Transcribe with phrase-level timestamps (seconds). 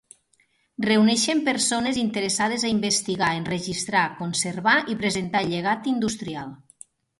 [0.85, 6.53] Reuneixen persones interessades a investigar, enregistrar, conservar i presentar el llegat industrial.